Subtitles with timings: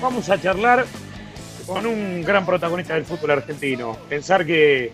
[0.00, 0.84] vamos a charlar
[1.66, 3.96] con un gran protagonista del fútbol argentino.
[4.08, 4.92] Pensar que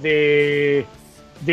[0.00, 0.86] de,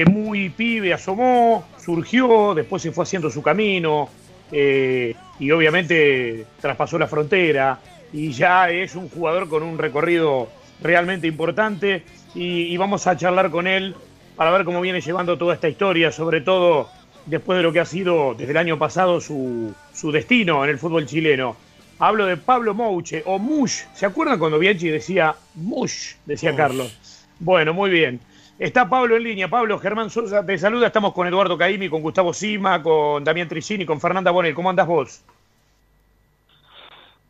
[0.10, 4.10] muy pibe asomó, surgió, después se fue haciendo su camino
[4.52, 7.80] eh, y obviamente traspasó la frontera
[8.12, 10.48] y ya es un jugador con un recorrido
[10.82, 12.04] realmente importante
[12.36, 13.96] y, y vamos a charlar con él
[14.36, 16.90] para ver cómo viene llevando toda esta historia, sobre todo
[17.26, 20.80] después de lo que ha sido desde el año pasado su, su destino en el
[20.80, 21.56] fútbol chileno.
[22.00, 23.84] Hablo de Pablo Mouche o Mush.
[23.94, 26.16] ¿Se acuerdan cuando Bianchi decía Mush?
[26.26, 27.26] Decía Carlos.
[27.40, 28.20] Bueno, muy bien.
[28.60, 29.48] Está Pablo en línea.
[29.48, 30.88] Pablo, Germán Sosa te saluda.
[30.88, 34.54] Estamos con Eduardo Caimi, con Gustavo Sima, con Damián Tricini, con Fernanda Bonel.
[34.54, 35.24] ¿Cómo andas vos?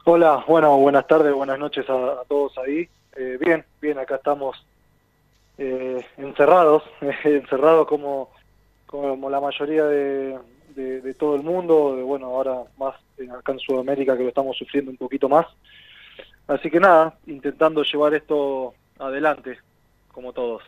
[0.06, 2.90] Hola, bueno, buenas tardes, buenas noches a, a todos ahí.
[3.16, 4.66] Eh, bien, bien, acá estamos
[5.58, 6.84] eh, encerrados,
[7.24, 8.30] encerrados como,
[8.86, 10.38] como la mayoría de,
[10.76, 12.96] de, de, todo el mundo, de, bueno, ahora más
[13.38, 15.46] acá en Sudamérica que lo estamos sufriendo un poquito más.
[16.48, 19.58] Así que nada, intentando llevar esto adelante,
[20.12, 20.64] como todos.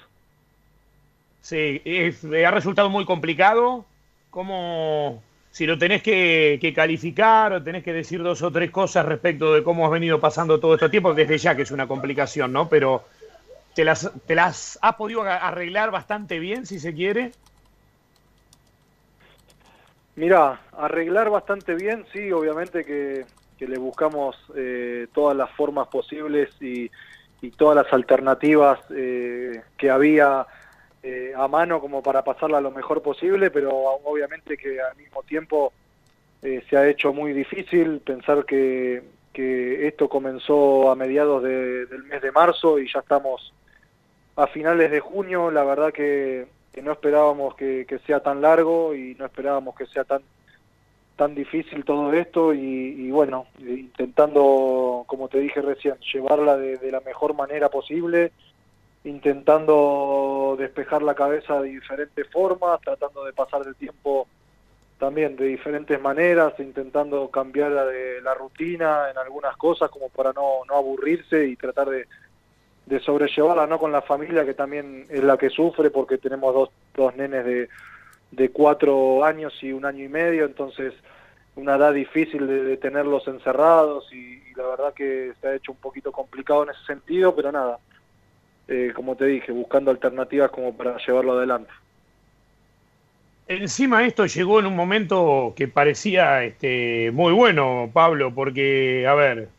[1.41, 3.85] Sí, es, ha resultado muy complicado.
[4.31, 5.21] ¿Cómo,
[5.51, 9.53] si lo tenés que, que, calificar o tenés que decir dos o tres cosas respecto
[9.53, 12.67] de cómo has venido pasando todo este tiempo, desde ya que es una complicación, ¿no?
[12.67, 13.05] Pero
[13.75, 17.31] te las, te las has podido arreglar bastante bien, si se quiere.
[20.15, 23.25] Mira, arreglar bastante bien, sí, obviamente que,
[23.57, 26.89] que le buscamos eh, todas las formas posibles y,
[27.41, 30.47] y todas las alternativas eh, que había
[31.03, 35.73] eh, a mano como para pasarla lo mejor posible, pero obviamente que al mismo tiempo
[36.41, 42.03] eh, se ha hecho muy difícil pensar que, que esto comenzó a mediados de, del
[42.03, 43.53] mes de marzo y ya estamos
[44.35, 49.15] a finales de junio, la verdad que que no esperábamos que, sea tan largo y
[49.15, 50.21] no esperábamos que sea tan
[51.15, 56.91] tan difícil todo esto y, y bueno, intentando, como te dije recién, llevarla de, de,
[56.91, 58.33] la mejor manera posible,
[59.05, 64.27] intentando despejar la cabeza de diferentes formas, tratando de pasar el tiempo
[64.99, 70.33] también de diferentes maneras, intentando cambiar la, de, la rutina en algunas cosas como para
[70.33, 72.07] no, no aburrirse y tratar de,
[72.85, 76.69] de sobrellevarla no con la familia que también es la que sufre porque tenemos dos,
[76.95, 77.69] dos nenes de,
[78.31, 80.93] de cuatro años y un año y medio entonces
[81.55, 85.79] una edad difícil de, tenerlos encerrados y, y, la verdad que se ha hecho un
[85.79, 87.79] poquito complicado en ese sentido pero nada
[88.67, 91.71] eh, como te dije buscando alternativas como para llevarlo adelante.
[93.47, 99.49] Encima esto llegó en un momento que parecía este, muy bueno, Pablo, porque, a ver,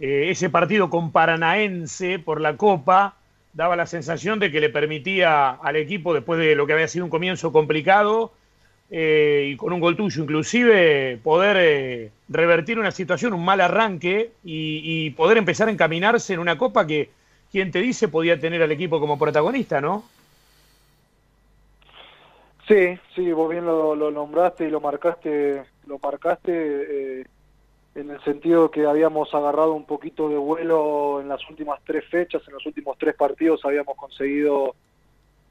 [0.00, 3.16] eh, ese partido con Paranaense por la Copa
[3.52, 7.04] daba la sensación de que le permitía al equipo, después de lo que había sido
[7.04, 8.32] un comienzo complicado,
[8.90, 14.32] eh, y con un gol tuyo inclusive, poder eh, revertir una situación, un mal arranque,
[14.42, 17.10] y, poder empezar a encaminarse en una Copa que,
[17.52, 20.04] quien te dice, podía tener al equipo como protagonista, ¿no?
[22.66, 27.26] Sí, sí, vos bien lo, lo nombraste y lo marcaste, lo marcaste
[27.94, 32.42] en el sentido que habíamos agarrado un poquito de vuelo en las últimas tres fechas,
[32.46, 34.74] en los últimos tres partidos habíamos conseguido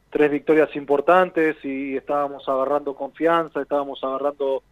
[0.10, 4.64] tres victorias importantes y estábamos agarrando confianza, estábamos agarrando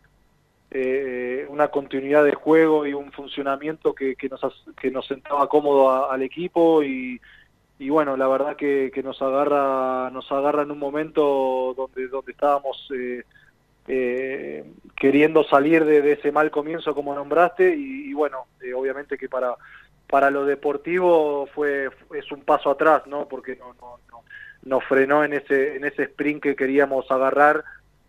[0.71, 4.41] eh, una continuidad de juego y un funcionamiento que, que, nos,
[4.79, 7.21] que nos sentaba cómodo al equipo y,
[7.79, 12.31] y bueno, la verdad que, que nos agarra nos agarra en un momento donde donde
[12.31, 13.23] estábamos eh,
[13.87, 14.63] eh,
[14.95, 19.55] queriendo salir de, ese mal comienzo como nombraste y, y bueno, eh, obviamente que para
[20.09, 23.27] para lo deportivo fue es un paso atrás, ¿no?
[23.27, 24.23] Porque no no no
[24.63, 27.63] nos frenó en ese en ese sprint que queríamos agarrar.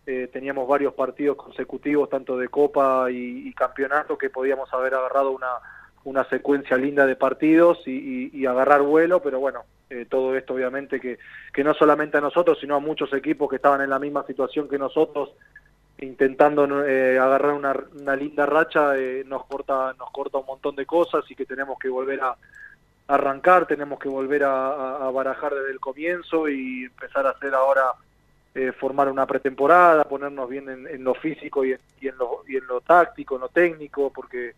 [0.05, 5.29] Eh, teníamos varios partidos consecutivos, tanto de Copa y, y, campeonato, que podíamos haber agarrado
[5.29, 5.51] una,
[6.03, 10.53] una secuencia linda de partidos y, y, y agarrar vuelo, pero bueno, eh, todo esto
[10.53, 11.19] obviamente que,
[11.53, 14.69] que no solamente a nosotros, sino a muchos equipos que estaban en la misma situación
[14.69, 15.31] que nosotros,
[16.01, 20.85] intentando eh, agarrar una, una, linda racha eh, nos corta nos corta un montón de
[20.85, 22.35] cosas y que tenemos que volver a,
[23.07, 27.93] arrancar tenemos que volver a, a, barajar desde el comienzo y empezar a hacer ahora
[28.53, 32.43] eh, formar una pretemporada ponernos bien en, en lo físico y en, y en, lo
[32.47, 34.53] y en lo táctico en lo técnico porque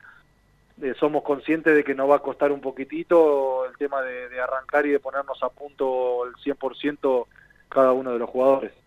[0.81, 4.41] eh, somos conscientes de que nos va a costar un poquitito el tema de, de
[4.41, 7.25] arrancar y de ponernos a punto el 100%
[7.69, 8.80] cada uno de los jugadores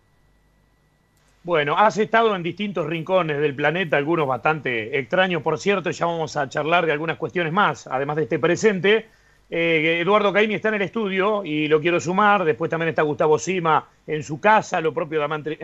[1.45, 6.35] bueno, has estado en distintos rincones del planeta, algunos bastante extraños, por cierto, ya vamos
[6.37, 9.05] a charlar de algunas cuestiones más, además de este presente.
[9.51, 13.37] Eh, Eduardo Caimi está en el estudio y lo quiero sumar, después también está Gustavo
[13.37, 15.19] Sima en su casa, lo propio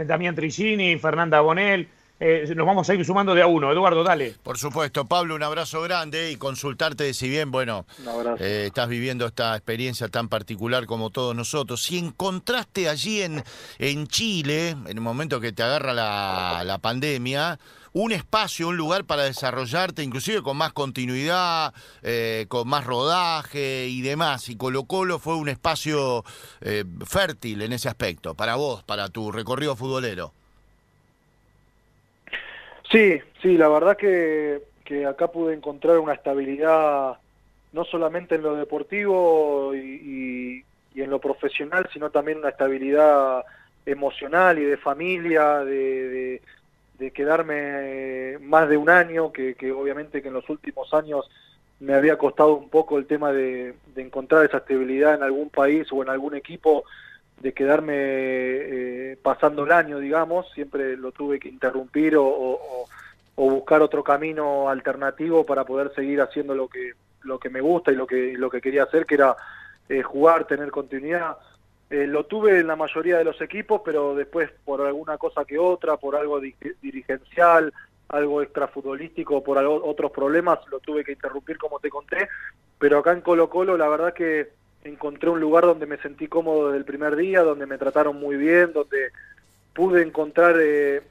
[0.06, 1.88] Damián Trigini, Fernanda Bonel,
[2.22, 3.72] eh, nos vamos a ir sumando de a uno.
[3.72, 4.36] Eduardo, dale.
[4.44, 7.86] Por supuesto, Pablo, un abrazo grande y consultarte si bien, bueno,
[8.40, 11.84] eh, estás viviendo esta experiencia tan particular como todos nosotros.
[11.84, 13.44] Si encontraste allí en,
[13.80, 17.60] en Chile, en el momento que te agarra la, la pandemia,
[17.94, 21.74] un espacio, un lugar para desarrollarte, inclusive con más continuidad,
[22.04, 24.48] eh, con más rodaje y demás.
[24.50, 26.24] Y Colo Colo fue un espacio
[26.62, 30.34] eh, fértil en ese aspecto, para vos, para tu recorrido futbolero.
[32.92, 37.18] Sí, sí, la verdad que, que acá pude encontrar una estabilidad
[37.72, 43.44] no solamente en lo deportivo y, y en lo profesional, sino también una estabilidad
[43.86, 46.42] emocional y de familia, de,
[47.00, 51.30] de quedarme más de un año, que, obviamente que en los últimos años
[51.80, 56.04] me había costado un poco el tema de, encontrar esa estabilidad en algún país o
[56.04, 56.84] en algún equipo,
[57.42, 62.60] de quedarme eh, pasando el año, digamos, siempre lo tuve que interrumpir o,
[63.36, 66.92] buscar otro camino alternativo para poder seguir haciendo lo que
[67.24, 69.36] lo que me gusta y lo que lo que quería hacer, que era
[69.90, 71.38] eh, jugar, tener continuidad.
[71.90, 75.58] Eh, lo tuve en la mayoría de los equipos, pero después por alguna cosa que
[75.58, 77.74] otra, por algo dirigencial,
[78.10, 82.30] algo extrafutbolístico, por otros problemas, lo tuve que interrumpir como te conté.
[82.78, 86.68] Pero acá en Colo Colo la verdad que encontré un lugar donde me sentí cómodo
[86.68, 89.12] desde el primer día, donde me trataron muy bien, donde
[89.74, 91.02] pude encontrar eh,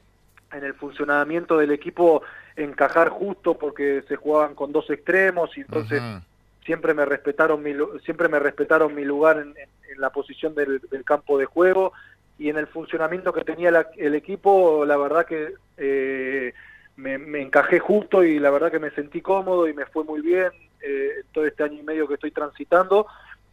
[0.53, 2.23] en el funcionamiento del equipo
[2.55, 6.01] encajar justo porque se jugaban con dos extremos y entonces
[6.65, 7.73] siempre me respetaron mi
[8.03, 9.53] siempre me respetaron mi lugar en,
[9.97, 11.93] la posición del, campo de juego
[12.39, 16.53] y en el funcionamiento que tenía el equipo la verdad que eh,
[16.95, 20.49] me, encajé justo y la verdad que me sentí cómodo y me fue muy bien
[20.81, 23.07] eh, todo este año y medio que estoy transitando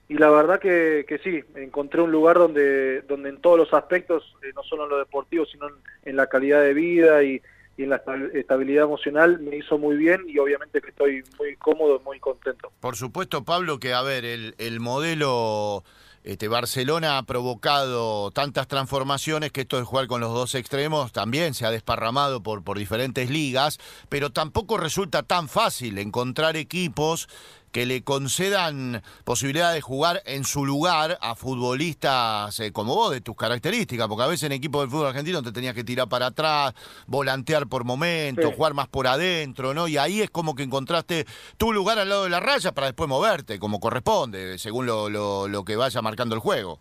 [0.08, 4.52] y la verdad que, sí encontré un lugar donde donde en todos los aspectos eh,
[4.54, 5.68] no solo en lo deportivo sino
[6.04, 7.42] en la calidad de vida y
[7.78, 8.02] y en la
[8.34, 12.72] estabilidad emocional me hizo muy bien y obviamente que estoy muy cómodo, muy contento.
[12.80, 15.84] Por supuesto, Pablo, que a ver, el, el modelo
[16.24, 21.54] este, Barcelona ha provocado tantas transformaciones que esto de jugar con los dos extremos también
[21.54, 23.78] se ha desparramado por, por diferentes ligas,
[24.08, 27.28] pero tampoco resulta tan fácil encontrar equipos
[27.72, 33.20] que le concedan posibilidad de jugar en su lugar a futbolistas eh, como vos, de
[33.20, 36.26] tus características, porque a veces en equipo del fútbol argentino te tenías que tirar para
[36.26, 36.74] atrás,
[37.06, 39.88] volantear por momentos, jugar más por adentro, ¿no?
[39.88, 41.26] Y ahí es como que encontraste
[41.56, 45.64] tu lugar al lado de la raya para después moverte, como corresponde, según lo, lo,
[45.64, 46.78] que vaya marcando el juego.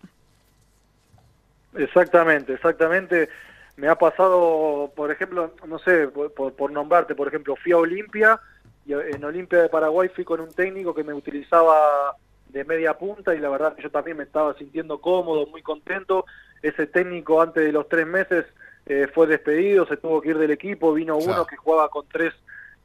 [1.75, 3.30] Exactamente, exactamente.
[3.75, 8.40] Me ha pasado, por ejemplo, no sé, por, por nombrarte, por ejemplo, fui a Olimpia
[8.88, 12.16] y en Olimpia de Paraguay fui con un técnico que me utilizaba
[12.48, 16.25] de media punta y la verdad que yo también me estaba sintiendo cómodo, muy contento.
[16.62, 18.45] Ese técnico antes de los tres meses
[18.86, 22.34] eh, fue despedido, se tuvo que ir del equipo, vino uno que jugaba con tres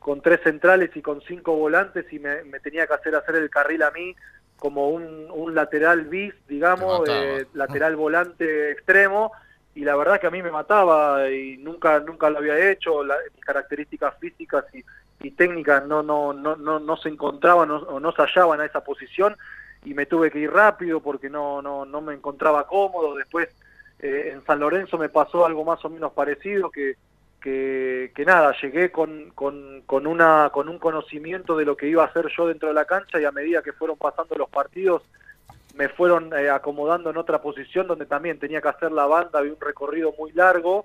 [0.00, 3.84] con tres centrales y con cinco volantes y me, tenía que hacer hacer el carril
[3.84, 4.16] a mí
[4.56, 9.31] como un, un lateral bis, digamos, eh, lateral volante extremo.
[9.76, 13.44] Y la verdad que a mí me mataba y nunca nunca lo había hecho, mis
[13.44, 14.84] características físicas y,
[15.22, 18.82] y técnicas no, no, no, no, no se encontraban o no se hallaban a esa
[18.82, 19.36] posición
[19.84, 23.14] y me tuve que ir rápido porque no, no, no me encontraba cómodo.
[23.14, 23.48] Después
[24.00, 26.96] eh, en San Lorenzo me pasó algo más o menos parecido que,
[27.40, 32.06] que, nada, llegué con, con, con, una, con un conocimiento de lo que iba a
[32.06, 35.02] hacer yo dentro de la cancha y a medida que fueron pasando los partidos
[35.74, 39.55] me fueron eh, acomodando en otra posición donde también tenía que hacer la banda, había
[39.55, 40.84] un recorrido muy largo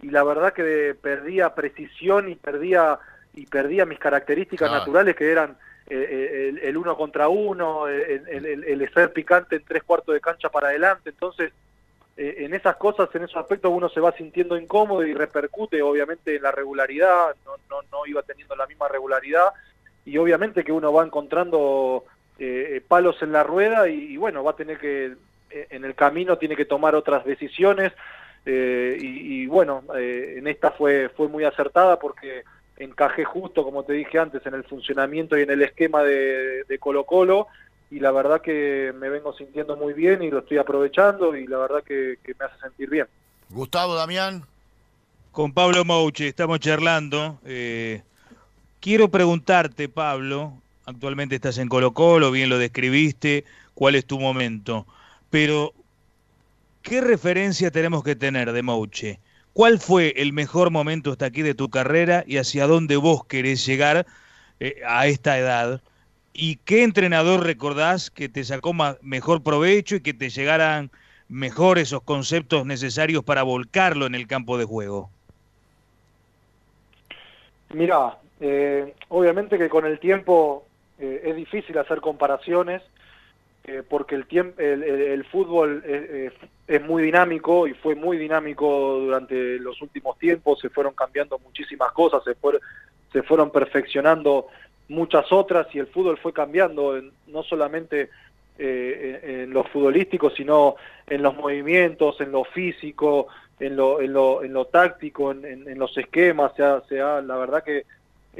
[0.00, 3.00] y la verdad que perdía precisión y perdía
[3.38, 5.56] y perdía mis características naturales que eran
[5.90, 10.50] eh, eh, el, uno contra uno, el, el, ser picante en tres cuartos de cancha
[10.50, 11.10] para adelante.
[11.10, 11.52] Entonces,
[12.16, 16.36] eh, en esas cosas, en esos aspectos, uno se va sintiendo incómodo y repercute obviamente
[16.36, 19.50] en la regularidad, no, no, no iba teniendo la misma regularidad.
[20.04, 22.04] Y obviamente que uno va encontrando
[22.86, 25.16] palos en la rueda y, bueno, va a tener que,
[25.50, 27.92] en el camino tiene que tomar otras decisiones.
[28.46, 32.44] Y, y, bueno, en esta fue, fue muy acertada porque
[32.78, 37.04] encajé justo, como te dije antes, en el funcionamiento y en el esquema de, Colo
[37.04, 37.48] Colo
[37.90, 41.58] y la verdad que me vengo sintiendo muy bien y lo estoy aprovechando y la
[41.58, 43.06] verdad que, me hace sentir bien.
[43.50, 44.44] Gustavo, Damián.
[45.32, 47.38] Con Pablo Mouche estamos charlando.
[47.44, 48.02] Eh,
[48.80, 50.52] quiero preguntarte, Pablo,
[50.84, 53.44] actualmente estás en Colo Colo, bien lo describiste,
[53.74, 54.86] cuál es tu momento,
[55.30, 55.72] pero
[56.82, 59.18] ¿qué referencia tenemos que tener de Mouche?
[59.52, 63.66] ¿Cuál fue el mejor momento hasta aquí de tu carrera y hacia dónde vos querés
[63.66, 64.06] llegar
[64.60, 65.80] eh, a esta edad?
[66.32, 70.90] ¿Y qué entrenador recordás que te sacó mejor provecho y que te llegaran
[71.28, 75.10] mejor esos conceptos necesarios para volcarlo en el campo de juego?
[77.74, 80.64] Mirá, eh, obviamente que con el tiempo
[80.98, 82.82] eh, es difícil hacer comparaciones
[83.68, 89.82] eh, porque el, tiempo, el, fútbol es, muy dinámico y fue muy dinámico durante los
[89.82, 92.34] últimos tiempos, se fueron cambiando muchísimas cosas, se,
[93.12, 94.46] se fueron perfeccionando
[94.88, 98.08] muchas otras y el fútbol fue cambiando, no solamente
[98.58, 103.28] en, lo futbolístico, sino en los movimientos, en lo físico,
[103.60, 107.84] en lo, en lo, en lo táctico, en, los esquemas, sea, sea, la verdad que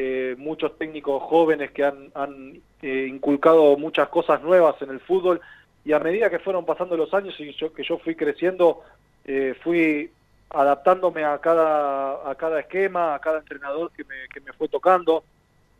[0.01, 5.41] eh, muchos técnicos jóvenes que han, han eh, inculcado muchas cosas nuevas en el fútbol
[5.85, 8.85] y a medida que fueron pasando los años y yo, que yo fui creciendo,
[9.25, 10.09] eh, fui
[10.51, 15.25] adaptándome a cada, a cada esquema, a cada entrenador que me, que me fue tocando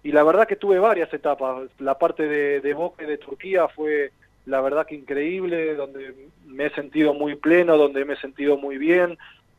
[0.03, 1.71] y la verdad que tuve varias etapas.
[1.79, 4.11] La parte de, de Boca de Turquía fue
[4.47, 6.13] la verdad que increíble, donde
[6.45, 9.17] me he sentido muy pleno, donde me he sentido muy bien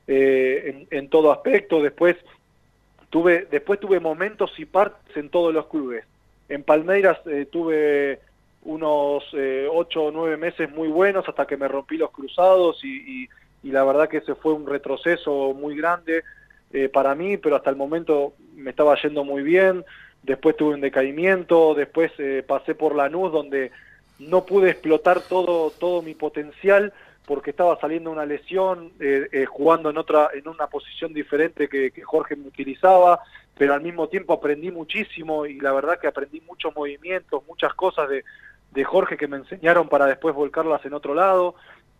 [0.07, 1.81] en, en todo aspecto.
[1.81, 2.17] Después
[3.09, 6.05] tuve después tuve momentos y partes en todos los clubes.
[6.47, 8.19] En Palmeiras eh, tuve
[8.63, 13.27] unos eh, ocho o nueve meses muy buenos hasta que me rompí los cruzados y,
[13.63, 16.23] la verdad que ese fue un retroceso muy grande
[16.71, 19.85] eh, para mí pero hasta el momento me estaba yendo muy bien.
[20.23, 22.11] Después tuve un decaimiento después
[22.45, 23.71] pasé por Lanús donde
[24.19, 26.93] no pude explotar todo todo mi potencial
[27.29, 31.91] porque estaba saliendo una lesión, eh, eh, jugando en otra, en una posición diferente que,
[32.01, 33.19] Jorge me utilizaba,
[33.55, 38.09] pero al mismo tiempo aprendí muchísimo y la verdad que aprendí muchos movimientos, muchas cosas
[38.09, 38.23] de,
[38.71, 41.53] de Jorge que me enseñaron para después volcarlas en otro lado.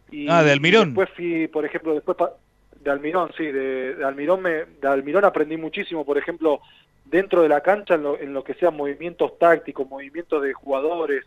[0.09, 0.95] Y, ah, de Almirón.
[0.95, 2.17] después fui, por ejemplo, después
[2.81, 6.59] de Almirón, sí, de, Almirón me, de Almirón aprendí muchísimo, por ejemplo,
[7.05, 11.23] dentro de la cancha en lo, en lo que sean movimientos tácticos, movimientos de jugadores,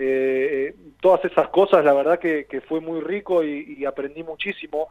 [0.00, 4.88] eh, todas esas cosas, la verdad que, fue muy rico y, aprendí muchísimo.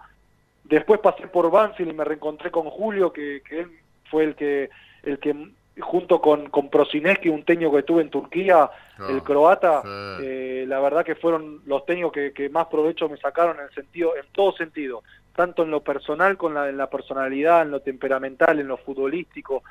[0.65, 3.71] Después pasé por Banfield y me reencontré con Julio, que, él
[4.11, 4.69] fue el que,
[5.03, 5.33] el que
[5.79, 8.69] junto con, con Prosineski, un teño que tuve en Turquía,
[9.09, 9.81] el croata,
[10.21, 14.13] eh, la verdad que fueron los teños que, más provecho me sacaron en el sentido,
[14.17, 15.03] en todo sentido,
[15.35, 19.63] tanto en lo personal, con la, en la personalidad, en lo temperamental, en lo futbolístico,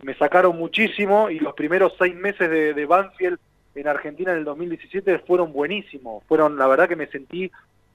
[0.00, 3.38] me sacaron muchísimo y los primeros seis meses de, de Banfield
[3.74, 7.50] en Argentina en el 2017 fueron buenísimos, fueron, la verdad que me sentí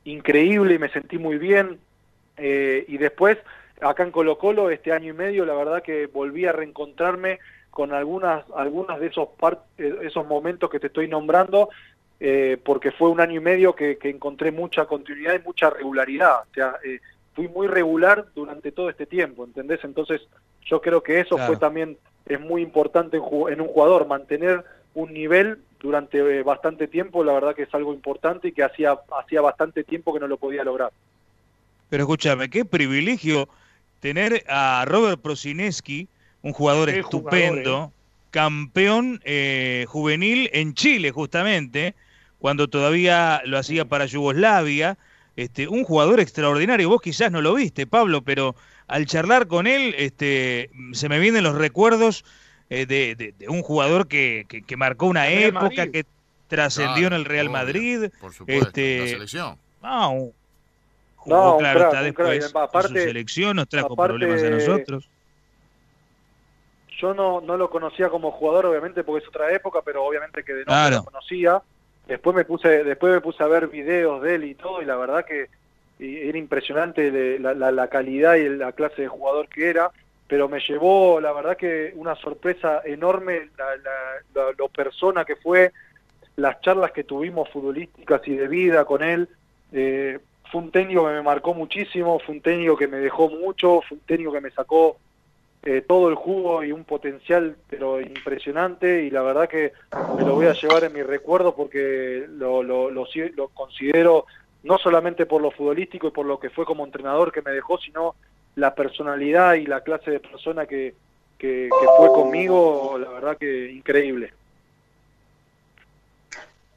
[0.06, 1.80] increíble, me sentí muy bien,
[2.38, 3.38] eh, y después
[3.82, 7.39] acá en Colo Colo este año y medio la verdad que volví a reencontrarme
[7.70, 9.30] con algunas algunas de esos
[9.77, 11.70] eh, esos momentos que te estoy nombrando
[12.20, 16.42] eh, porque fue un año y medio que, encontré mucha continuidad y mucha regularidad.
[16.50, 16.75] O sea
[17.36, 19.84] fui muy regular durante todo este tiempo ¿entendés?
[19.84, 20.22] entonces
[20.65, 24.63] yo creo que eso fue también es muy importante en un jugador mantener
[24.94, 28.98] un nivel durante eh, bastante tiempo, la verdad que es algo importante y que hacía,
[29.20, 30.92] hacía bastante tiempo que no lo podía lograr.
[31.90, 33.50] Pero escúchame, qué privilegio
[34.00, 36.08] tener a Robert Prosineski,
[36.42, 37.98] un jugador estupendo, eh.
[38.32, 41.96] campeón eh, juvenil en Chile justamente,
[42.40, 44.98] cuando todavía lo hacía para Yugoslavia,
[45.36, 46.90] este, un jugador extraordinario.
[46.90, 48.56] Vos quizás no lo viste, Pablo, pero
[48.88, 52.26] al charlar con él, este, se me vienen los recuerdos
[52.70, 56.05] eh, de, un jugador que, que, marcó una época, que
[56.48, 58.10] trascendió en el Real Madrid.
[58.20, 59.58] Por supuesto, este, la selección.
[59.82, 60.32] No,
[61.15, 62.53] jugó, claro, está después
[62.88, 65.10] su selección, nos trajo problemas a nosotros.
[67.00, 70.53] Yo no, no lo conocía como jugador, obviamente, porque es otra época, pero obviamente que
[70.53, 71.62] de no lo conocía.
[72.08, 74.96] Después me puse después me puse a ver videos de él y todo, y la
[74.96, 75.50] verdad que
[76.00, 79.91] era impresionante la, la, la calidad y la clase de jugador que era
[80.34, 85.72] pero me llevó, la verdad que una sorpresa enorme la, lo persona que fue,
[86.38, 89.30] las charlas que tuvimos futbolísticas y de vida con él.
[89.72, 90.18] Eh,
[90.52, 93.96] fue un técnico que me marcó muchísimo, fue un técnico que me dejó mucho, fue
[94.00, 94.98] un técnico que me sacó
[95.62, 99.74] eh, todo el jugo y un potencial pero impresionante y la verdad que
[100.18, 103.06] me lo voy a llevar en mi recuerdo porque lo, lo
[103.54, 104.25] considero
[104.63, 107.78] no solamente por lo futbolístico y por lo que fue como entrenador que me dejó,
[107.78, 108.16] sino
[108.56, 110.96] la personalidad y la clase de persona que,
[111.38, 114.34] que, fue conmigo, la verdad que increíble.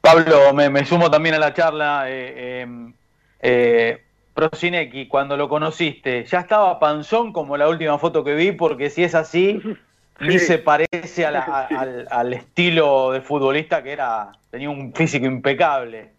[0.01, 2.09] Pablo, me, sumo también a la charla.
[2.09, 2.93] Eh, em,
[3.41, 4.03] eh,
[4.33, 8.51] Prosinecki, cuando lo conociste, ¿ya estaba panzón como la última foto que vi?
[8.51, 9.61] Porque si es así,
[10.19, 16.11] ni se parece al, al, estilo de futbolista que era, tenía un físico impecable.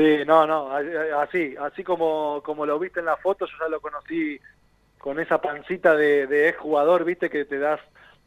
[0.00, 0.72] Sí, no, no,
[1.18, 4.40] así, así como, como lo viste en la foto, yo ya lo conocí
[4.96, 7.80] con esa pancita de, de jugador, viste, que te das,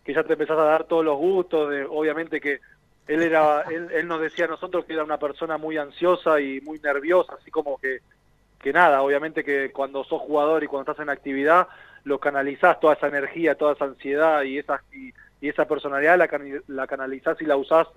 [0.03, 2.59] que ya te empezás a dar todos los gustos, de, obviamente que
[3.07, 6.61] él era, él, él nos decía a nosotros que era una persona muy ansiosa y
[6.61, 8.01] muy nerviosa, así como que,
[8.59, 11.69] que nada, obviamente que cuando sos jugador y cuando estás en actividad,
[12.03, 15.11] lo canalizás, toda esa energía, toda esa ansiedad y esa, y,
[15.41, 16.29] esa personalidad la,
[16.67, 17.87] la canalizás y la usás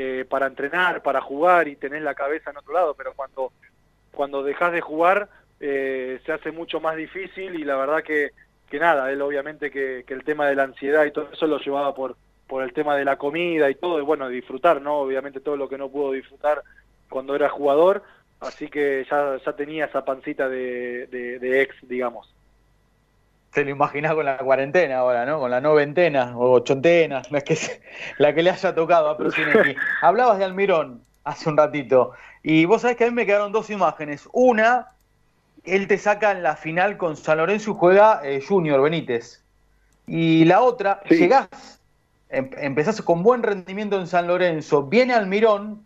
[0.00, 3.52] eh, para entrenar, para jugar y tenés la cabeza en otro lado, pero cuando,
[4.12, 5.28] cuando dejas de jugar
[5.58, 8.30] eh, se hace mucho más difícil y la verdad que,
[8.70, 11.58] que nada, él obviamente que, que el tema de la ansiedad y todo eso lo
[11.58, 14.98] llevaba por, por el tema de la comida y todo, y bueno, disfrutar, ¿no?
[15.00, 16.62] Obviamente todo lo que no pudo disfrutar
[17.10, 18.02] cuando era jugador,
[18.40, 22.32] así que ya, ya tenía esa pancita de, de, ex, digamos.
[23.52, 25.38] Se lo imagina con la cuarentena ahora, ¿no?
[25.40, 27.58] Con la noventena o ochentena, no es que
[28.18, 29.74] la que le haya tocado a Prosinecki.
[30.02, 32.12] Hablabas de Almirón hace un ratito,
[32.42, 34.28] y vos sabés que a mí me quedaron dos imágenes.
[34.32, 34.88] Una,
[35.64, 39.42] él te saca en la final con San Lorenzo y juega eh, Junior Benítez.
[40.06, 41.78] Y la otra, llegás
[42.30, 45.82] Em, empezás con buen rendimiento en San Lorenzo, viene Almirón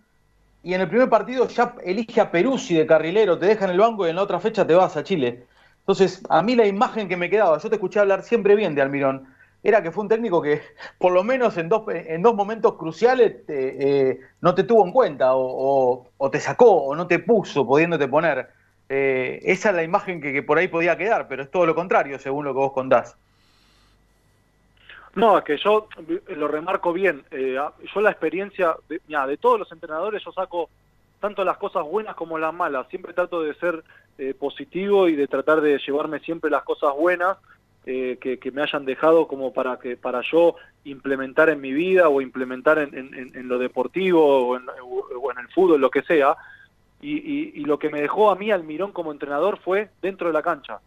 [0.64, 3.78] y en el primer partido ya elige a Peruzzi de carrilero, te deja en el
[3.78, 5.44] banco y en la otra fecha te vas a Chile.
[5.82, 8.82] Entonces, a mí la imagen que me quedaba, yo te escuché hablar siempre bien de
[8.82, 9.26] Almirón,
[9.62, 10.62] era que fue un técnico que
[10.98, 15.30] por lo menos en dos, en dos momentos cruciales eh, no te tuvo en cuenta
[15.34, 18.48] o, te sacó o no te puso pudiéndote poner.
[18.88, 21.74] Eh, esa es la imagen que, que por ahí podía quedar, pero es todo lo
[21.74, 23.16] contrario según lo que vos contás.
[25.14, 25.88] No, es que yo
[26.28, 27.24] lo remarco bien.
[27.30, 27.58] Eh,
[27.94, 30.70] yo la experiencia, de, de todos los entrenadores, yo saco
[31.20, 32.88] tanto las cosas buenas como las malas.
[32.88, 33.84] Siempre trato de ser
[34.18, 37.38] eh, positivo y de tratar de llevarme siempre las cosas buenas
[37.86, 42.20] eh, que, me hayan dejado como para que para yo implementar en mi vida o
[42.20, 46.36] implementar en, lo deportivo o en, el fútbol, lo que sea.
[47.00, 50.42] Y, y lo que me dejó a mí Almirón como entrenador fue dentro de la
[50.42, 50.80] cancha.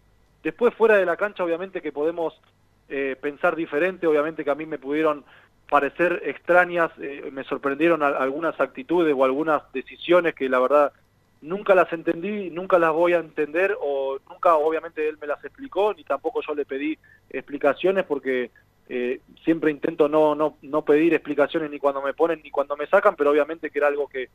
[0.44, 2.40] Después fuera de la cancha, obviamente que podemos
[2.88, 5.26] eh, pensar diferente, obviamente que a mí me pudieron
[5.68, 10.94] parecer extrañas, eh, me sorprendieron algunas actitudes o algunas decisiones que la verdad
[11.42, 15.94] nunca las entendí, nunca las voy a entender o nunca obviamente él me las explicó
[15.94, 16.98] ni tampoco yo le pedí
[17.30, 18.52] explicaciones porque
[18.88, 22.88] eh, siempre intento no, no, no pedir explicaciones ni cuando me ponen ni cuando me
[22.88, 24.30] sacan, pero obviamente que era algo que,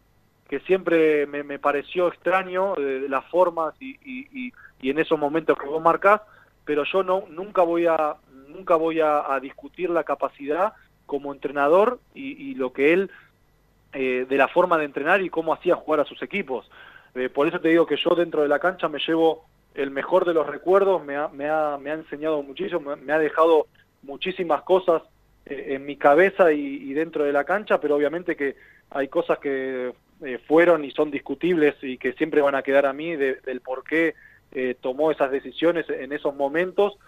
[0.49, 5.57] que siempre me, me pareció extraño de, las formas y, y, y, en esos momentos
[5.57, 6.22] que vos marcás,
[6.64, 8.16] pero yo no nunca voy a
[8.48, 10.72] nunca voy a, discutir la capacidad
[11.07, 13.11] como entrenador y, lo que él,
[13.92, 16.68] eh, de la forma de entrenar y cómo hacía jugar a sus equipos.
[17.14, 19.44] Eh, por eso te digo que yo dentro de la cancha me llevo
[19.75, 23.18] el mejor de los recuerdos, me ha, me ha, me ha enseñado muchísimo, me, ha
[23.18, 23.66] dejado
[24.03, 25.03] muchísimas cosas
[25.46, 28.57] eh, en mi cabeza y, dentro de la cancha, pero obviamente que
[28.90, 29.92] hay cosas que
[30.46, 34.14] fueron y son discutibles y que siempre van a quedar a mí del por qué
[34.81, 36.99] tomó esas decisiones en esos momentos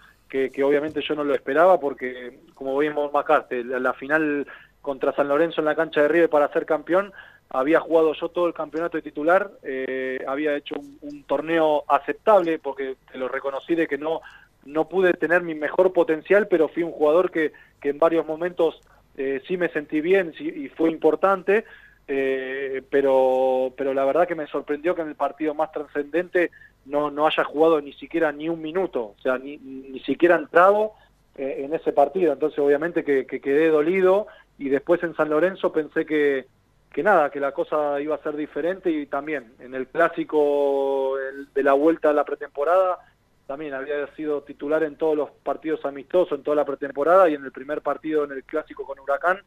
[0.51, 4.47] que, obviamente yo no lo esperaba porque, como vimos Macarte, la, la final
[4.81, 7.13] contra San Lorenzo en la cancha de River para ser campeón,
[7.49, 12.95] había jugado yo todo el campeonato de titular, eh, había hecho un, torneo aceptable porque
[13.11, 14.21] te lo reconocí de que no,
[14.65, 18.81] no pude tener mi mejor potencial, pero fui un jugador que, que en varios momentos
[19.17, 21.65] eh, sí me sentí bien y fue importante,
[22.07, 26.51] eh, pero, pero la verdad que me sorprendió que en el partido más trascendente
[26.85, 30.93] no, no haya jugado ni siquiera ni un minuto, o sea, ni, ni siquiera entrado
[31.35, 32.33] eh, en ese partido.
[32.33, 34.27] Entonces, obviamente que, quedé dolido
[34.57, 36.45] y después en San Lorenzo pensé que,
[36.93, 41.15] que nada, que la cosa iba a ser diferente y también en el clásico
[41.53, 42.99] de la vuelta a la pretemporada
[43.47, 47.43] también había sido titular en todos los partidos amistosos, en toda la pretemporada y en
[47.43, 49.39] el primer partido en el clásico con Huracán.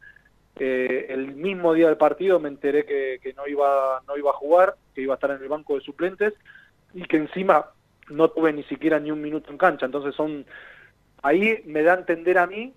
[0.59, 4.33] Eh, el mismo día del partido me enteré que, que, no iba no iba a
[4.33, 6.33] jugar, que iba a estar en el banco de suplentes
[6.93, 7.67] y que encima
[8.09, 9.85] no tuve ni siquiera ni un minuto en cancha.
[9.85, 10.45] Entonces son
[11.23, 12.73] ahí me da a entender a mí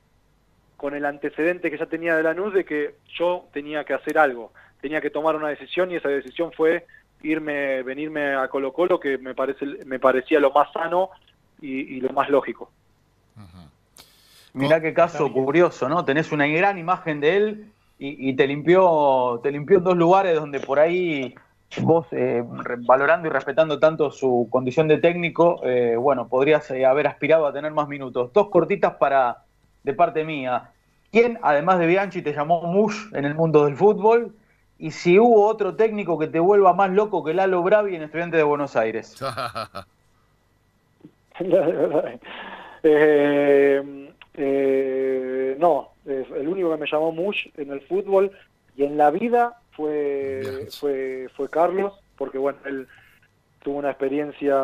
[0.81, 4.17] con el antecedente que ya tenía de la NUS de que yo tenía que hacer
[4.17, 6.87] algo, tenía que tomar una decisión y esa decisión fue
[7.23, 11.11] irme, venirme a Colo Colo, que me parece, me parecía lo más sano
[11.61, 12.71] y, lo más lógico.
[14.55, 16.03] Mirá qué caso curioso, ¿no?
[16.07, 20.35] Tenés una gran imagen de él y, y, te limpió, te limpió en dos lugares
[20.35, 21.35] donde por ahí
[21.83, 22.43] vos, eh,
[22.87, 27.53] valorando y respetando tanto su condición de técnico, eh, bueno, podrías eh, haber aspirado a
[27.53, 28.33] tener más minutos.
[28.33, 29.45] Dos cortitas para
[29.83, 30.71] de parte mía.
[31.13, 34.35] ¿Quién, además de Bianchi, te llamó Mush en el mundo del fútbol?
[34.79, 38.37] Y si hubo otro técnico que te vuelva más loco que Lalo Bravi en Estudiante
[38.37, 39.21] de Buenos Aires.
[45.59, 48.31] no, el único que me llamó Mush en el fútbol
[48.77, 52.89] y en la vida fue, fue, fue Carlos, porque bueno, él
[53.63, 54.55] tuvo una experiencia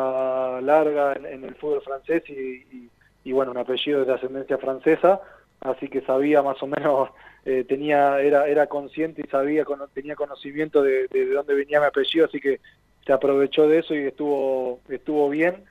[0.61, 2.89] larga en, el fútbol francés y, y,
[3.31, 5.21] bueno, un apellido de ascendencia francesa,
[5.61, 7.09] así que sabía más o menos,
[7.45, 12.25] eh, tenía, era, era consciente y sabía, tenía conocimiento de, de, dónde venía mi apellido,
[12.25, 12.59] así que
[13.05, 15.63] se aprovechó de eso y estuvo, estuvo bien.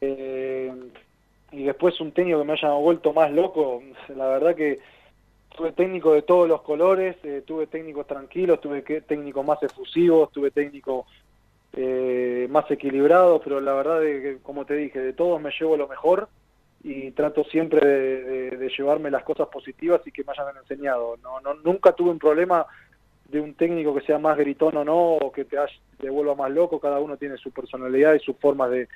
[0.00, 0.72] Eh,
[1.50, 3.82] y después un técnico que me haya vuelto más loco,
[4.14, 4.80] la verdad que
[5.56, 10.50] tuve técnico de todos los colores, eh, tuve técnicos tranquilos, tuve técnicos más efusivos, tuve
[10.50, 11.06] técnicos
[11.72, 15.88] eh, más equilibrados, pero la verdad, que, como te dije, de todos me llevo lo
[15.88, 16.28] mejor
[16.84, 21.16] y trato siempre de, llevarme las cosas positivas y que me hayan enseñado.
[21.22, 22.66] No, no, nunca tuve un problema
[23.30, 25.56] de un técnico que sea más gritón o no, o que te,
[25.98, 28.88] te vuelva más loco, cada uno tiene su personalidad y su forma de,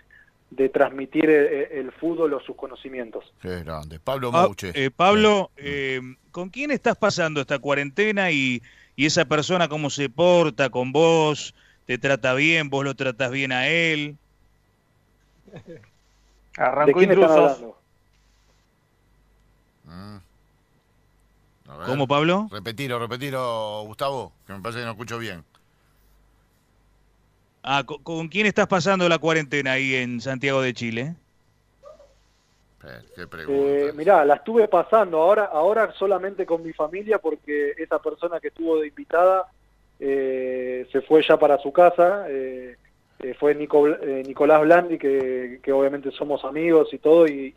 [0.51, 3.25] de transmitir el, fútbol o sus conocimientos.
[3.41, 3.99] Qué grande.
[3.99, 4.71] Pablo ah, Mouche.
[4.75, 8.63] Eh, Pablo, eh, ¿con quién estás pasando esta cuarentena y,
[8.97, 11.55] y, esa persona cómo se porta con vos?
[11.87, 12.69] ¿Te trata bien?
[12.69, 14.17] ¿Vos lo tratas bien a él?
[16.59, 17.63] Arrancó intrusos.
[19.85, 20.17] Mm.
[21.87, 22.49] ¿Cómo, Pablo?
[22.51, 25.45] Repetilo, repetilo, Gustavo, que me parece que no escucho bien.
[27.63, 31.15] Ah, ¿con, quién estás pasando la cuarentena ahí en Santiago de Chile?
[32.81, 38.39] ¿Qué eh, mirá, la estuve pasando ahora, ahora solamente con mi familia porque esa persona
[38.41, 39.49] que estuvo de invitada
[39.99, 42.27] eh, se fue ya para su casa.
[42.29, 42.77] Eh,
[43.39, 47.55] fue Nicolás Blandi, que, obviamente somos amigos y todo, y,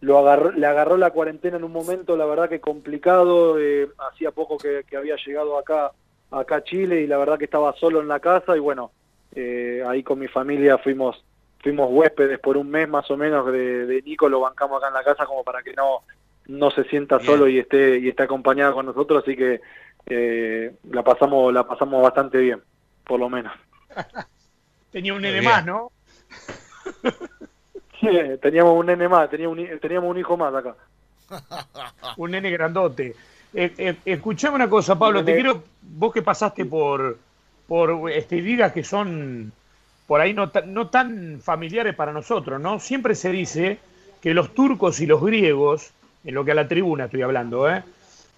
[0.00, 3.56] lo agarró, le agarró la cuarentena en un momento, la verdad que complicado.
[4.10, 5.92] hacía poco que había llegado acá
[6.40, 8.90] acá a Chile y la verdad que estaba solo en la casa y bueno,
[9.34, 11.22] eh, ahí con mi familia fuimos
[11.62, 15.04] fuimos huéspedes por un mes más o menos de, Nico, lo bancamos acá en la
[15.04, 16.02] casa como para que no
[16.46, 19.62] no se sienta solo y esté y esté acompañado con nosotros, así que
[20.06, 22.60] eh, la pasamos la pasamos bastante bien,
[23.06, 23.52] por lo menos.
[24.92, 25.90] Tenía un nene más, ¿no?
[28.40, 30.76] teníamos un nene más, teníamos un, teníamos un hijo más acá.
[32.16, 33.16] un nene grandote.
[33.52, 37.18] Eh, eh, escuchame una cosa, Pablo, te quiero, vos que pasaste por,
[37.66, 39.52] por este, ligas que son
[40.06, 42.78] por ahí no, no tan familiares para nosotros, ¿no?
[42.78, 43.78] Siempre se dice
[44.20, 45.92] que los turcos y los griegos,
[46.24, 47.82] en lo que a la tribuna estoy hablando, ¿eh?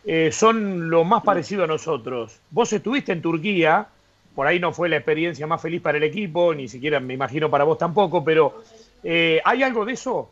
[0.04, 2.38] eh son lo más parecido a nosotros.
[2.50, 3.88] Vos estuviste en Turquía,
[4.36, 7.50] por ahí no fue la experiencia más feliz para el equipo, ni siquiera me imagino
[7.50, 8.62] para vos tampoco, pero
[9.02, 10.30] ¿hay algo de eso?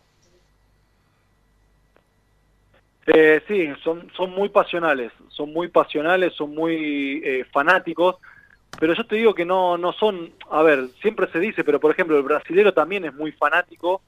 [3.06, 8.16] Eh, sí, son, son muy pasionales, son muy pasionales, son muy eh, fanáticos,
[8.80, 11.90] pero yo te digo que no, no son, a ver, siempre se dice, pero por
[11.90, 14.00] ejemplo el brasilero también es muy fanático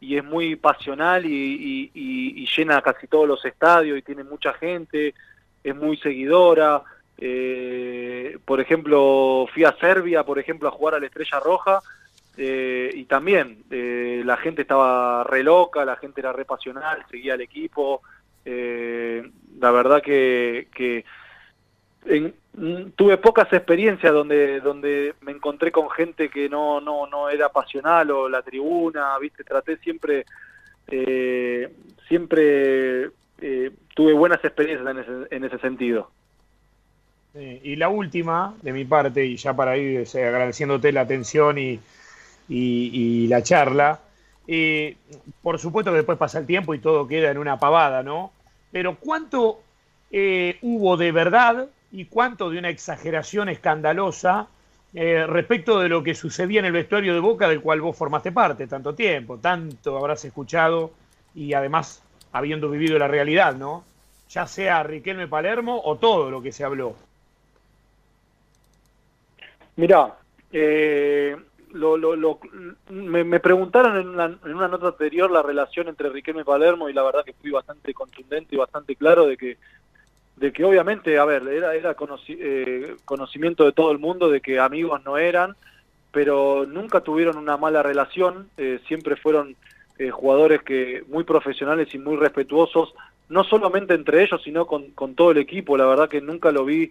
[0.00, 5.14] y es muy pasional y, llena casi todos los estadios y tiene mucha gente,
[5.62, 6.82] es muy seguidora.
[7.20, 11.80] Eh, por ejemplo, fui a Serbia, por ejemplo, a jugar a la Estrella Roja
[12.36, 17.40] eh, y también la gente estaba re loca, la gente era re pasional, seguía al
[17.42, 18.02] equipo.
[18.44, 21.04] Eh, la verdad que,
[22.96, 28.10] tuve pocas experiencias donde donde me encontré con gente que no no no era pasional
[28.10, 30.24] o la tribuna viste traté siempre
[30.88, 31.70] eh,
[32.08, 36.10] siempre eh, tuve buenas experiencias en ese, en ese sentido
[37.34, 41.78] y la última de mi parte y ya para ir agradeciéndote la atención y,
[42.48, 44.00] y la charla
[44.52, 44.96] eh,
[45.42, 48.32] por supuesto que después pasa el tiempo y todo queda en una pavada, ¿no?
[48.72, 49.60] Pero ¿cuánto
[50.10, 54.48] eh, hubo de verdad y cuánto de una exageración escandalosa
[54.92, 58.32] eh, respecto de lo que sucedía en el vestuario de Boca del cual vos formaste
[58.32, 60.90] parte tanto tiempo, tanto habrás escuchado
[61.32, 63.84] y además habiendo vivido la realidad, ¿no?
[64.30, 66.96] Ya sea Riquelme Palermo o todo lo que se habló.
[69.80, 70.14] Mirá,
[70.52, 71.34] eh,
[71.72, 72.38] lo, lo, lo,
[72.90, 76.92] me, preguntaron en una, en una, nota anterior la relación entre Riquelme y Palermo y
[76.92, 79.56] la verdad que fui bastante contundente y bastante claro de que
[80.36, 81.96] de que obviamente, a ver, era, era
[82.28, 85.56] eh, conocimiento de todo el mundo de que amigos no eran,
[86.12, 89.56] pero nunca tuvieron una mala relación, eh, siempre fueron
[89.98, 92.92] eh, jugadores que muy profesionales y muy respetuosos,
[93.30, 96.90] no solamente entre ellos, sino con todo el equipo, la verdad que nunca lo vi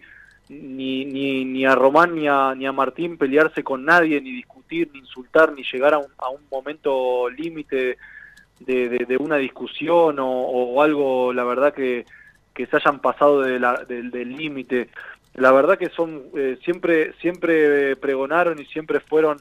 [0.50, 4.90] ni, ni, ni a Román ni a, ni a Martín pelearse con nadie, ni discutir,
[4.92, 7.96] ni insultar, ni llegar a un, a un momento límite
[8.58, 12.04] de, de, una discusión o, algo, la verdad que,
[12.52, 13.58] que se hayan pasado de
[14.10, 14.90] del límite.
[15.34, 19.38] La verdad que son eh, siempre siempre pregonaron y siempre fueron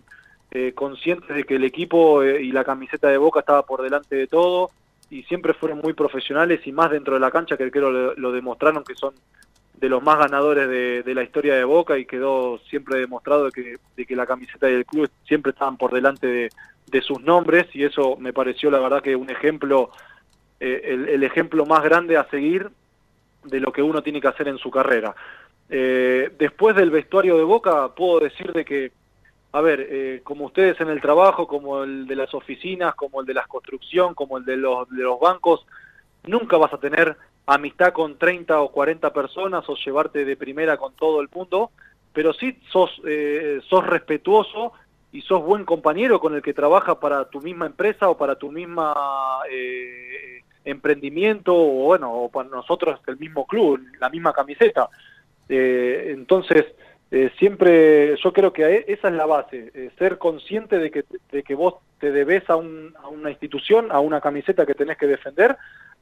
[0.51, 4.15] eh, conscientes de que el equipo eh, y la camiseta de Boca estaba por delante
[4.15, 4.69] de todo
[5.09, 8.83] y siempre fueron muy profesionales y más dentro de la cancha que creo lo demostraron
[8.83, 9.15] que son
[9.79, 13.75] de los más ganadores de, la historia de Boca y quedó siempre demostrado de que,
[13.95, 18.17] de que la camiseta del club siempre estaban por delante de, sus nombres y eso
[18.17, 19.91] me pareció la verdad que un ejemplo,
[20.59, 22.69] eh, el, ejemplo más grande a seguir
[23.43, 25.15] de lo que uno tiene que hacer en su carrera.
[25.69, 28.91] Eh, después del vestuario de Boca puedo decir de que
[29.51, 33.25] a ver, eh, como ustedes en el trabajo, como el de las oficinas, como el
[33.25, 35.65] de la construcción, como el de los, de los bancos,
[36.25, 37.17] nunca vas a tener
[37.49, 41.71] amistad con 30 o 40 personas o llevarte de primera con todo el mundo,
[42.13, 44.73] pero sí sos, eh, sos respetuoso
[45.11, 48.51] y sos buen compañero con el que trabaja para tu misma empresa o para tu
[48.51, 48.93] misma
[49.51, 54.89] eh, emprendimiento o bueno, o para nosotros el mismo club, la misma camiseta.
[55.47, 56.65] Eh, entonces,
[57.09, 61.03] eh, siempre yo creo que esa es la base, eh, ser consciente de que,
[61.43, 65.07] que vos te debes a, un, a una institución, a una camiseta que tenés que
[65.07, 65.57] defender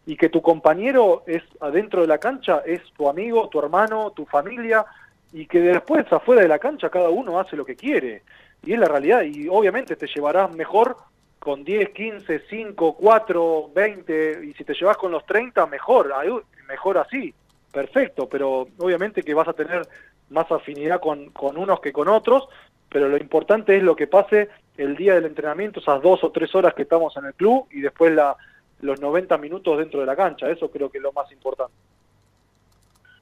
[0.08, 4.26] y que tu compañero es adentro de la cancha, es tu amigo, tu hermano, tu
[4.26, 4.86] familia
[5.34, 8.24] y que después afuera de la cancha cada uno hace lo que quiere.
[8.64, 10.96] Y es la realidad y obviamente te llevarás mejor
[11.40, 16.14] con 10, 15, 5, 4, 20 y si te llevas con los 30 mejor,
[16.70, 17.34] mejor así,
[17.74, 19.86] perfecto, pero obviamente que vas a tener
[20.30, 22.48] más afinidad con, con unos que con otros,
[22.88, 26.56] pero lo importante es lo que pase el día del entrenamiento, esas dos o tres
[26.56, 28.38] horas que estamos en el club y después la,
[28.82, 31.74] los 90 minutos dentro de la cancha, eso creo que es lo más importante.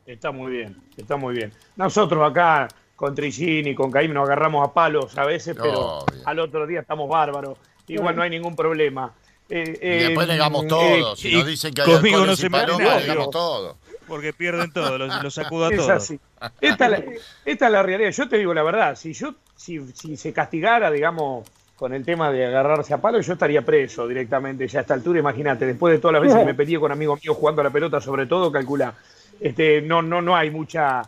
[0.05, 1.51] Está muy bien, está muy bien.
[1.75, 6.67] Nosotros acá con Trigini, con Caim nos agarramos a palos a veces, pero al otro
[6.67, 7.57] día estamos bárbaros.
[7.87, 9.13] Igual no hay ningún problema.
[9.49, 11.15] Eh, y después negamos eh, todo.
[11.15, 15.33] si nos dicen que hay conmigo no se palomas, negamos todo porque pierden todo, los,
[15.33, 16.13] sacudo a todos.
[16.61, 17.03] Esta,
[17.45, 18.11] es la realidad.
[18.11, 22.31] Yo te digo la verdad, si yo si, si se castigara, digamos, con el tema
[22.31, 25.19] de agarrarse a palo, yo estaría preso directamente ya a esta altura.
[25.19, 27.69] Imagínate, después de todas las veces que me peleé con amigos míos jugando a la
[27.69, 28.93] pelota, sobre todo, calcula,
[29.39, 31.01] este, no, no, no hay mucha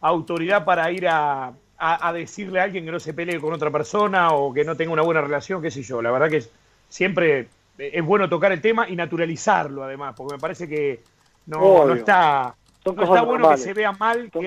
[0.00, 4.32] autoridad para ir a, a, decirle a alguien que no se pelee con otra persona
[4.32, 6.02] o que no tenga una buena relación, qué sé yo.
[6.02, 6.44] La verdad que
[6.88, 11.00] siempre es bueno tocar el tema y naturalizarlo, además, porque me parece que
[11.46, 12.54] no, no está,
[12.84, 14.46] no está bueno que se vea mal que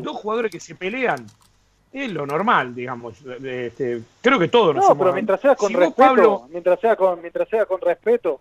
[0.00, 1.26] dos jugadores que se pelean.
[2.04, 3.20] Es lo normal, digamos.
[3.42, 7.66] Este, creo que todos No, pero mientras sea con respeto, mientras sea con, mientras sea
[7.66, 8.40] con respeto,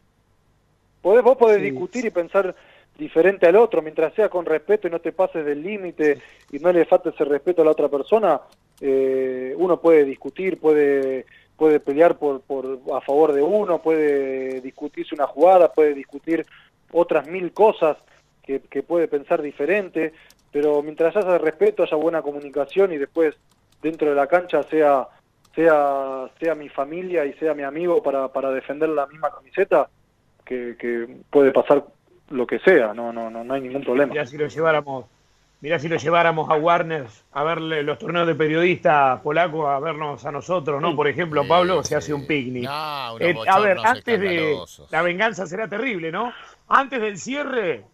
[1.01, 2.55] podés, vos podés discutir y pensar
[2.97, 6.71] diferente al otro, mientras sea con respeto y no te pases del límite y no
[6.71, 8.41] le faltes ese respeto a la otra persona,
[8.81, 11.25] eh, uno puede discutir, puede
[11.57, 16.45] puede pelear por, por a favor de uno, puede discutirse una jugada, puede discutir
[16.91, 17.97] otras mil cosas
[18.43, 20.13] que, puede pensar diferente,
[20.57, 23.35] pero mientras haya respeto, haya buena comunicación y después
[23.79, 25.07] dentro de la cancha sea
[25.53, 29.87] sea sea mi familia y sea mi amigo para, para defender la misma camiseta,
[30.43, 31.83] que, puede pasar
[32.31, 34.13] lo que sea, no no no no hay ningún problema.
[34.13, 35.05] Mirá si lo lleváramos,
[35.61, 40.25] mirá si lo lleváramos a Warner a verle los torneos de periodistas polacos a vernos
[40.25, 40.95] a nosotros, ¿no?
[40.95, 42.63] Por ejemplo, Pablo se hace un picnic.
[43.19, 44.57] Eh, a ver, antes de
[44.89, 46.33] la venganza será terrible, ¿no?
[46.67, 47.85] Antes del cierre,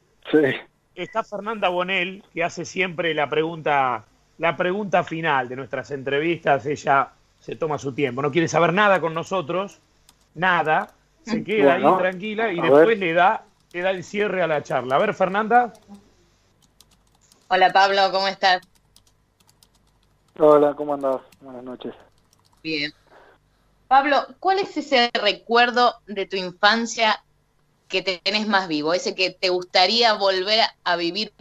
[0.96, 4.06] está Fernanda Bonel, que hace siempre la pregunta,
[4.38, 6.66] la pregunta final de nuestras entrevistas.
[6.66, 9.80] Ella se toma su tiempo, no quiere saber nada con nosotros,
[10.36, 10.92] nada,
[11.24, 14.96] se queda ahí tranquila y después le da, le da el cierre a la charla.
[14.96, 15.74] A ver, Fernanda.
[17.50, 18.62] Hola Pablo, ¿cómo estás?
[20.40, 21.22] Hola, ¿cómo andás?
[21.42, 21.94] Buenas noches.
[22.64, 22.92] Bien.
[23.88, 27.24] Pablo, ¿cuál es ese recuerdo de tu infancia
[27.94, 31.32] que te tenés más vivo, ese que te gustaría volver a vivir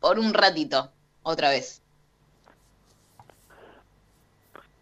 [0.00, 0.90] por un ratito,
[1.22, 1.82] otra vez?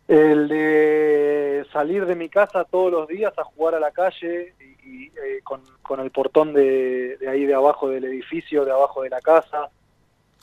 [0.06, 5.06] El de salir de mi casa todos los días a jugar a la calle y,
[5.06, 9.70] eh, con, el portón de, ahí de abajo del edificio, de abajo de la casa,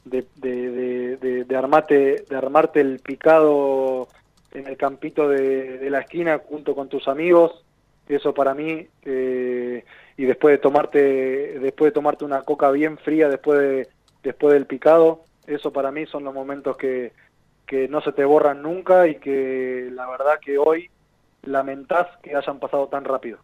[0.04, 4.10] de, de, armarte, de armarte el picado
[4.52, 7.64] en el campito de, la esquina junto con tus amigos,
[8.10, 9.86] eso para mí eh,
[10.18, 13.90] y después de tomarte después de tomarte una coca bien fría después de,
[14.24, 17.12] después del picado eso para mí son los momentos que,
[17.66, 20.90] que no se te borran nunca y que la verdad que hoy
[21.44, 23.40] lamentás que hayan pasado tan rápido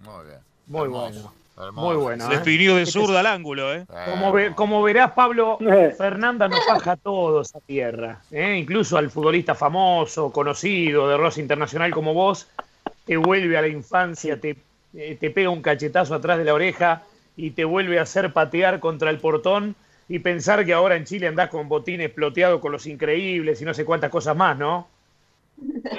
[0.00, 1.32] muy bien muy bueno
[1.72, 2.26] Muy bueno.
[2.26, 2.36] ¿eh?
[2.36, 3.86] Definido de zurda al ángulo, ¿eh?
[4.10, 5.58] Como, como verás, Pablo,
[5.96, 8.20] Fernanda nos baja a todos a tierra.
[8.30, 8.58] ¿eh?
[8.58, 12.46] Incluso al futbolista famoso, conocido de Rosa Internacional como vos,
[13.06, 14.56] te vuelve a la infancia, te,
[14.94, 17.04] eh, te pega un cachetazo atrás de la oreja
[17.36, 19.74] y te vuelve a hacer patear contra el portón
[20.08, 23.72] y pensar que ahora en Chile andás con botines ploteados con los increíbles y no
[23.72, 24.88] sé cuántas cosas más, ¿no?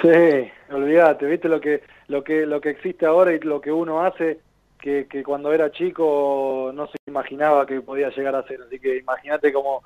[0.02, 4.04] Sí, olvídate, viste lo que, lo que, lo que existe ahora y lo que uno
[4.04, 4.38] hace
[4.80, 8.60] que, que cuando era chico no se imaginaba que podía llegar a ser.
[8.62, 9.82] Así que imagínate como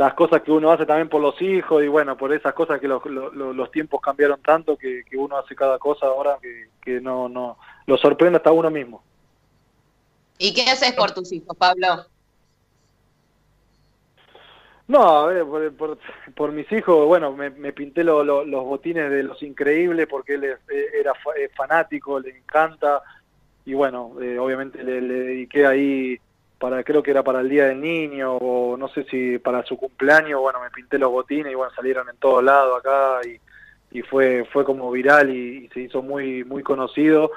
[0.00, 2.88] las cosas que uno hace también por los hijos y bueno, por esas cosas que
[2.88, 7.28] los, los, tiempos cambiaron tanto que, que, uno hace cada cosa ahora que, que no,
[7.28, 9.02] no, lo sorprende hasta uno mismo.
[10.38, 12.06] ¿Y qué haces por tus hijos, Pablo?
[14.88, 15.98] No, a ver, por, por,
[16.34, 20.36] por mis hijos, bueno, me, me pinté lo- lo- los botines de los increíbles porque
[20.36, 21.12] él es- eh, era
[21.54, 23.02] fanático, le encanta
[23.66, 26.18] y bueno, eh, obviamente le, le dediqué ahí
[26.60, 29.78] para, creo que era para el Día del Niño o no sé si para su
[29.78, 34.02] cumpleaños, bueno, me pinté los botines y bueno, salieron en todos lados acá y, y
[34.02, 37.32] fue, fue como viral y, se hizo muy, muy conocido.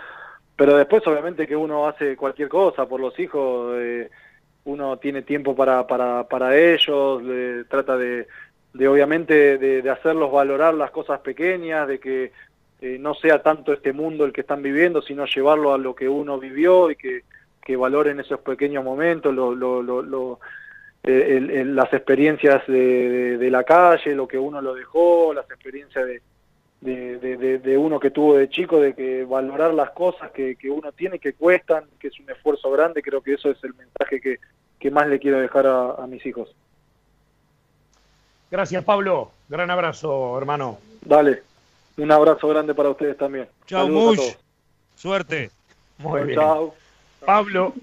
[0.57, 4.09] Pero después obviamente que uno hace cualquier cosa por los hijos, eh,
[4.65, 8.27] uno tiene tiempo para, para, para ellos, le- trata de,
[8.73, 12.31] de obviamente de, de hacerlos valorar las cosas pequeñas, de que
[12.81, 16.09] eh, no sea tanto este mundo el que están viviendo, sino llevarlo a lo que
[16.09, 17.23] uno vivió y que,
[17.63, 20.39] que valoren esos pequeños momentos, lo, lo, lo, lo-
[21.03, 22.73] eh, el- el- las experiencias de,
[23.09, 26.21] de- de la calle, lo que uno lo dejó, las experiencias de,
[26.81, 31.19] de, uno que tuvo de chico, de que valorar las cosas que, que uno tiene,
[31.19, 34.39] que cuestan, que es un esfuerzo grande, creo que eso es el mensaje que,
[34.79, 36.53] que más le quiero dejar a, a mis hijos.
[38.51, 39.31] Gracias, Pablo.
[39.47, 40.79] Gran abrazo, hermano.
[41.01, 41.41] Dale,
[41.97, 43.47] un abrazo grande para ustedes también.
[43.65, 44.35] Chao, Mush.
[44.95, 45.49] Suerte.
[45.97, 46.39] Muy bien.
[46.39, 46.75] Chao.
[47.25, 47.73] Pablo,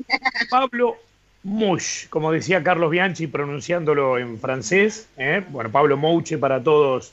[0.51, 0.97] Pablo
[1.43, 5.09] Mush, como decía Carlos Bianchi pronunciándolo en francés.
[5.17, 5.43] ¿eh?
[5.49, 7.13] Bueno, Pablo Mouche para todos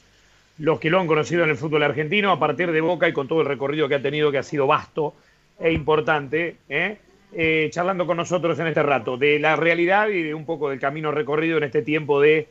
[0.58, 3.28] los que lo han conocido en el fútbol argentino, a partir de Boca y con
[3.28, 5.14] todo el recorrido que ha tenido, que ha sido vasto
[5.60, 6.98] e importante, ¿eh?
[7.34, 10.80] Eh, charlando con nosotros en este rato, de la realidad y de un poco del
[10.80, 12.48] camino recorrido en este tiempo de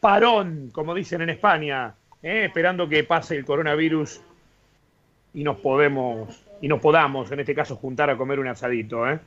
[0.00, 4.20] parón, como dicen en España, esperando que pase el coronavirus
[5.32, 9.20] y nos podemos y nos podamos en este caso juntar a comer un asadito, ¿eh?